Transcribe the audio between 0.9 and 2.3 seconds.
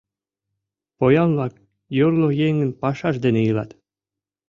Поян-влак йорло